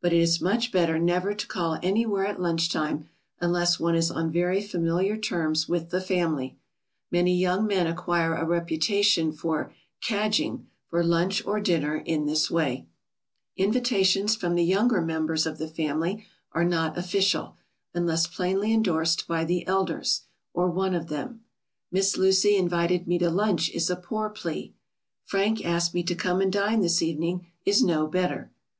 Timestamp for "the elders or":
19.44-20.70